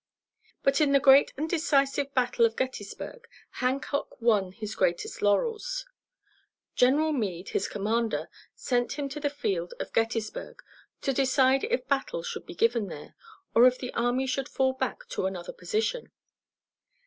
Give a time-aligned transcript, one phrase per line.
[0.63, 3.27] But in the great and decisive battle of Gettysburg
[3.61, 5.85] Hancock won his greatest laurels.
[6.73, 10.63] General Meade, his commander, sent him to the field of Gettysburg
[11.01, 13.13] to decide if battle should be given there,
[13.53, 16.11] or if the army should fall back to another position.